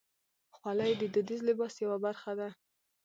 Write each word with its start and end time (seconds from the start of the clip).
خولۍ 0.55 0.91
د 0.97 1.03
دودیز 1.13 1.41
لباس 1.49 1.73
یوه 1.83 1.97
برخه 2.05 2.31
ده. 2.39 2.49